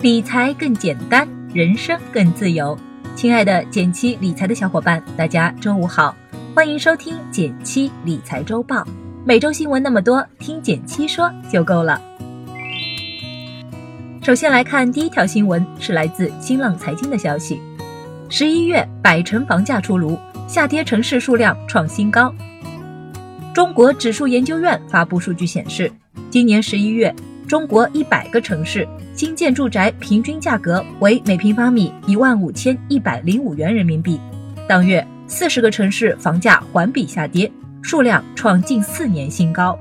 [0.00, 2.78] 理财更简单，人生更自由。
[3.16, 6.14] 亲爱的减七理财的小伙伴，大家中午好，
[6.54, 8.86] 欢迎收听减七理财周报。
[9.24, 12.00] 每周新闻那么多，听减七说就够了。
[14.22, 17.60] 首先来看第一条新闻，是来自新浪财经的消息：
[18.28, 22.32] 十一月百城房价出炉，下跌城市数量创新高。
[23.52, 25.90] 中国指数研究院发布数据显示，
[26.30, 27.12] 今年十一月，
[27.48, 34.20] 中国一百个城市新建住宅平均价格为每平方米一万五千一百零五元人民币。
[34.68, 39.78] 当月，四十个城市房价环比下跌，数量创近四年新高。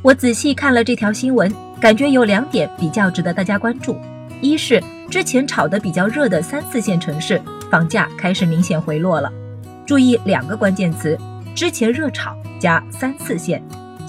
[0.00, 1.52] 我仔细看了这条新闻。
[1.82, 3.96] 感觉有两点比较值得大家关注，
[4.40, 4.80] 一是
[5.10, 7.42] 之前炒得比较热的三四线城市
[7.72, 9.28] 房价开始明显回落了，
[9.84, 11.18] 注意两个关键词：
[11.56, 13.60] 之前热炒加三四线，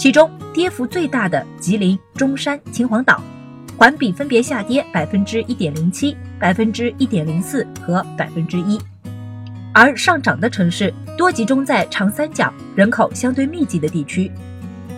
[0.04, 3.24] 其中跌幅最大的吉林、中山、秦皇岛，
[3.78, 8.78] 环比分别下跌百分之一点零七、百分之一点零四和百分之一，
[9.74, 14.30] 而上涨的城市多集中在长三角人口相对密集的地区，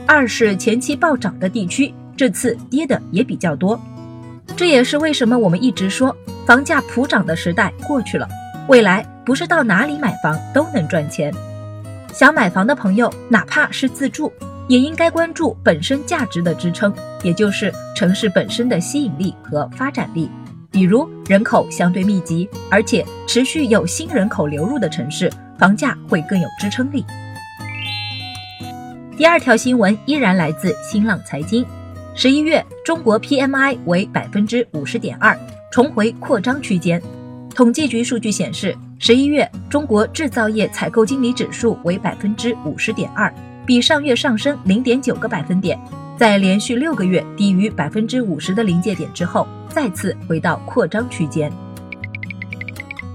[0.08, 1.94] 二是前期暴涨的地区。
[2.18, 3.80] 这次跌的也比较多，
[4.58, 8.28] 这也是为什么我们一直说房价普涨的时代过去了，
[8.68, 11.32] 未来不是到哪里买房都能赚钱。
[12.12, 14.34] 想买房的朋友，哪怕是自住，
[14.68, 20.30] 也应该关注本身价值的支撑，也就是城市本身的吸引力和发展力。
[20.72, 27.06] 比如人口相对密集，而且持续有新人口流入的城市，房价会更有支撑力。
[29.16, 31.66] 第二条新闻依然来自新浪财经。
[32.14, 35.38] 十一月，中国 PMI 为百分之五十点二，
[35.72, 37.02] 重回扩张区间。
[37.54, 43.34] 统计局数据显示，十一月中国制造业采购经理指数为百分之五十点二，
[43.66, 45.80] 比上月上升零点九个百分点。
[46.18, 51.52] 在连续六个月低于百分之五十的临界点之后，再次回到扩张区间。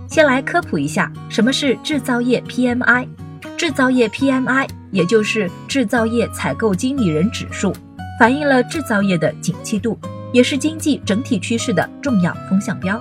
[0.06, 3.08] 先来科普一下，什么是制造业 PMI？
[3.56, 7.72] 制造业 PMI 也就是制造业采购经理人指数。
[8.18, 9.98] 反映了制造业的景气度，
[10.30, 13.00] 也是经济整体趋势的重要风向标。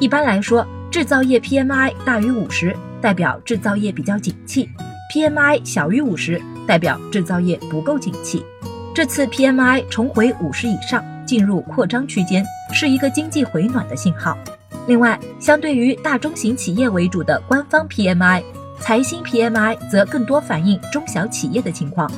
[0.00, 4.66] 一般来说，制造业 PMI 大于五十，代表制造业比较景气
[5.12, 8.44] ；PMI 小于五十，代表制造业不够景气。
[8.94, 14.36] 这次 PMI 重回五十以上，进入扩张区间，是一个经济回暖的信号。
[14.86, 18.42] 另外，相对于大中型企业为主的官方 PMI，
[18.80, 22.10] 财新 PMI 则更多反映中小企业的情况。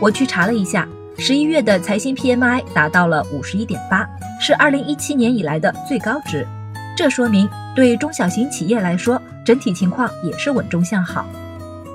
[0.00, 0.88] 我去查了一下。
[1.18, 4.06] 十一月的财新 PMI 达到了五十一点八，
[4.38, 6.46] 是二零一七年以来的最高值。
[6.94, 11.26] 这说明对中小型企业来说，整体情况也是稳中向好。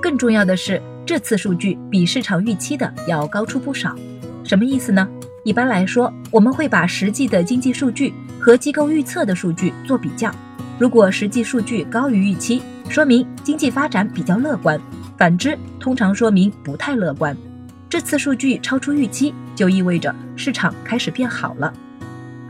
[0.00, 3.94] 更重要的是，这次数据比市场预期的要高出不少。
[4.44, 5.08] 什么意思呢？
[5.44, 10.32] 一般来说，我们会把实际的经济数据和机构预测的数据做比较。
[10.78, 14.78] 如果实际数据高于预期，说明经济发展比较乐观；
[15.18, 17.36] 反之，通常说明不太乐观。
[17.88, 21.72] 这次数据超出预期，就意味着市场开始变好了。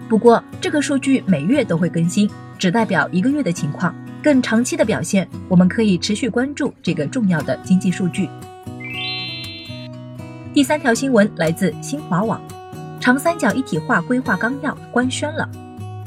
[0.08, 3.94] 不过，这个数据每月都会更新，只代表一个月的情况。
[4.22, 8.28] 更长期的表现，我们可以持续关注这个重要的经济数据。
[10.54, 12.40] 第三条新闻来自新华网：
[13.00, 15.48] 长三角一体化规划纲要官宣了，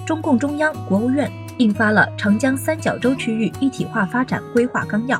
[0.06, 5.18] 中共中央、国务院印发了《长江三角洲区域一体化发展规划纲要》，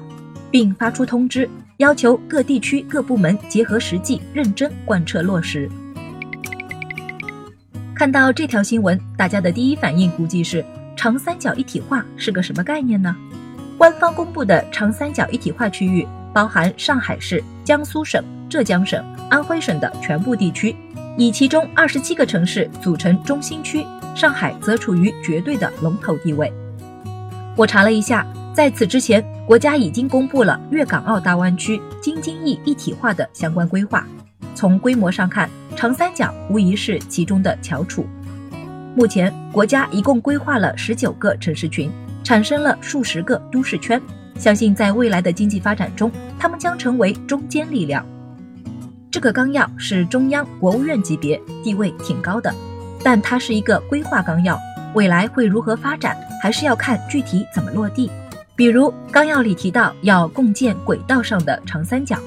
[0.50, 1.50] 并发出通知。
[1.78, 5.70] 要求各地区各部门结合实际，认真贯彻落实。
[7.94, 10.64] 看到这条新闻，大家的第一反应估计是
[11.06, 13.16] 长三角一体化是个什么概念呢？
[13.78, 20.76] 官方公布的长三角一体化区域包含上海市、江苏省、浙江省、安徽省的全部地区，
[21.16, 26.52] 以其中二十七个城市组成中心区，上海则处于绝对的龙头地位。
[27.56, 28.26] 我查了一下。
[28.56, 34.08] 在此之前，国家已经公布了粤港澳大湾区京津冀一体化的相关规划。
[34.56, 38.08] 从规模上看，长三角无疑是其中的翘楚。
[38.96, 41.92] 目前，国家一共规划了十九个城市群，
[42.24, 44.02] 产生了数十个都市圈。
[44.40, 46.10] 相信在未来的经济发展中，
[46.40, 48.06] 他们将成为中坚力量。
[49.12, 52.56] 这个纲要是中央、国务院级别，地位挺高的，
[53.04, 54.58] 但它是一个规划纲要，
[54.94, 58.10] 未来会如何发展，还是要看具体怎么落地。
[58.56, 62.18] 比如纲要里提到要共建轨道上的长三角，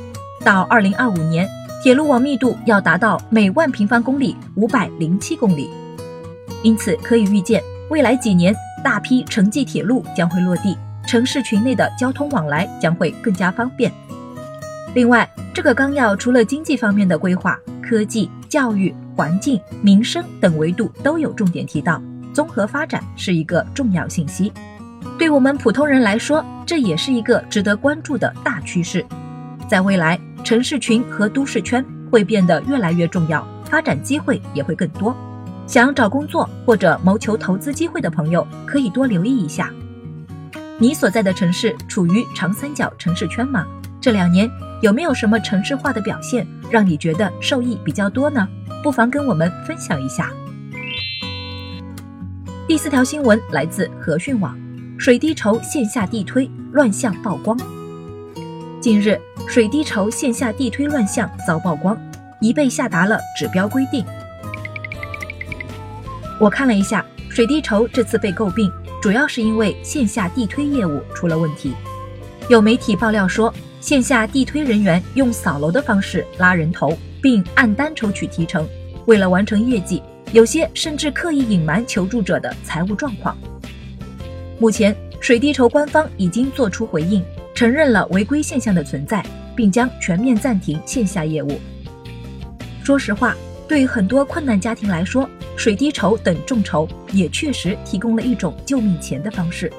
[0.44, 1.48] 到二零二五年，
[1.82, 5.70] 铁路网密度要达到每万平方公里五百零七公里。
[6.62, 10.76] 因此可以预见，未来几年大批城际铁路将会落地，
[11.06, 13.92] 城市群内的交通往来将会更加方便。
[14.94, 22.02] 另外，这个纲要除了经济方面的规划，科技、教育、环境、民生等维度都有重点提到，
[22.32, 24.52] 综合发展是一个重要信息。
[25.16, 29.04] 对我们普通人来说，这也是一个值得关注的大趋势。
[29.68, 35.14] 在未来，城市群和都市圈会变得越来越重要，发展机会也会更多。
[35.68, 39.70] 想找工作或者谋求投资机会的朋友，可以多留意一下。
[40.78, 43.66] 你所在的城市处于长三角城市圈吗？
[44.00, 44.50] 这两年
[44.80, 48.48] 有没有什么城市化的表现，让你觉得受益比较多呢？
[48.82, 50.32] 不妨跟我们分享一下。
[52.66, 54.58] 第四条新闻来自和讯网，
[54.98, 57.54] 水滴筹线下地推乱象曝光。
[58.80, 61.94] 近日，水滴筹线下地推乱象遭曝光，
[62.40, 64.02] 已被下达了指标规定。
[66.40, 68.70] 我看了一下，水滴筹这次被诟病，
[69.02, 71.72] 主要是因为线下地推业务出了问题。
[72.48, 78.66] 有媒体爆料说，线下地推人员用扫楼的方式拉人头，并按单抽取提成，
[79.06, 80.00] 为了完成业绩，
[80.32, 83.36] 有些甚至刻意隐瞒求助者的财务状况。
[84.60, 89.24] 目前，水滴筹官方已经做出回应，承认了违规现象的存在，
[89.56, 91.60] 并将全面暂停线下业务。
[92.84, 93.36] 说实话，
[93.68, 99.70] 对很多困难家庭来说，水滴筹等众筹也确实提供了一种救命钱的方式，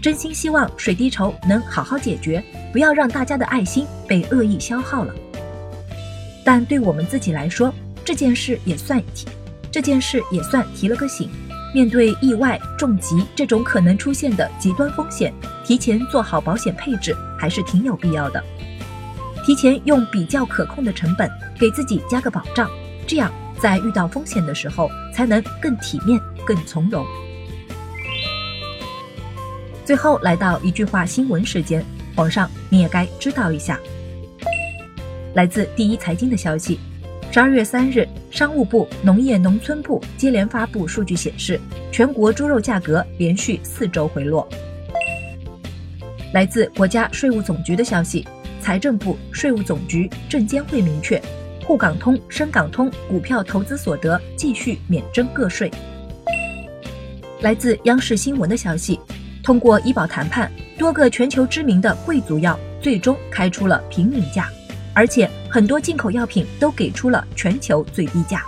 [0.00, 5.14] 真心希望水滴筹能好好解决，不要让大家的爱心被恶意消耗了。
[6.42, 7.72] 但对我们自己来说，
[8.02, 9.26] 这件事也算提，
[9.70, 11.28] 这件事也算提了个醒。
[11.74, 18.42] 面对意外、重疾这种可能出现的极端风险，提前做好保险配置还是挺有必要的。
[19.44, 22.70] 提前用比较可控的成本给自己加个保障，
[23.06, 23.32] 这样。
[23.58, 27.06] 在遇到风险的时候，才能更体面、更从容。
[29.82, 31.82] 最后来到一句话新闻时间，
[32.14, 33.80] 皇上你也该知道一下。
[35.32, 36.78] 来自第一财经的消息，
[37.32, 41.58] 十二月三日，商务部、农业农村部接连发布数据显示，
[41.90, 44.46] 全国猪肉价格连续四周回落。
[46.34, 48.26] 来自国家税务总局的消息，
[48.60, 51.18] 财政部、税务总局、证监会明确。
[51.66, 55.68] 沪港通、深港通股票投资所得继续免征个税。
[57.40, 59.00] 来自央视新闻的消息，
[59.42, 60.48] 通过医保谈判，
[60.78, 64.48] 多个全球知名的贵族药最终开出了平民价，
[64.94, 68.44] 而且很多进口药品都给出了全球最低价。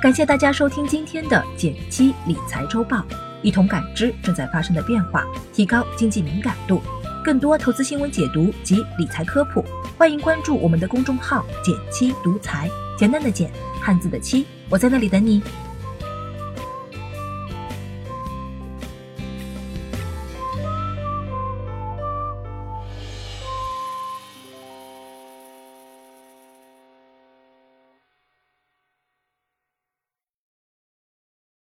[0.00, 3.04] 感谢大家收听今天的减七理财周报，
[3.42, 6.80] 一同感知正在发生的变化，提高经济敏感度。
[7.22, 9.62] 更多投资新闻解读及理财科普，
[9.98, 12.68] 欢迎关注我们的公众号“简七独裁”，
[12.98, 13.50] 简单的简，
[13.80, 15.42] 汉字的七，我在那里等你。